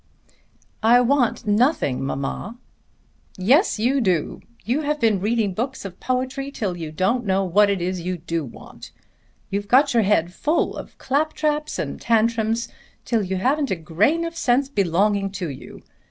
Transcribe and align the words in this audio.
"I 0.81 0.99
want 0.99 1.45
nothing, 1.45 2.03
mamma." 2.03 2.57
"Yes 3.37 3.77
you 3.77 4.01
do. 4.01 4.41
You 4.65 4.81
have 4.81 4.99
been 4.99 5.19
reading 5.19 5.53
books 5.53 5.85
of 5.85 5.99
poetry 5.99 6.49
till 6.49 6.75
you 6.75 6.91
don't 6.91 7.23
know 7.23 7.43
what 7.43 7.69
it 7.69 7.83
is 7.83 8.01
you 8.01 8.17
do 8.17 8.43
want. 8.43 8.91
You've 9.51 9.67
got 9.67 9.93
your 9.93 10.01
head 10.01 10.33
full 10.33 10.75
of 10.75 10.97
claptraps 10.97 11.77
and 11.77 12.01
tantrums 12.01 12.67
till 13.05 13.21
you 13.21 13.37
haven't 13.37 13.69
a 13.69 13.75
grain 13.75 14.25
of 14.25 14.35
sense 14.35 14.69
belonging 14.69 15.29
to 15.33 15.49
you. 15.51 15.83